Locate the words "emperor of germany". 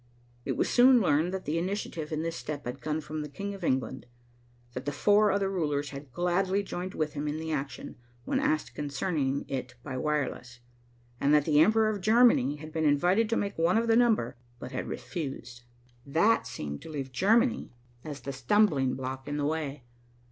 11.59-12.55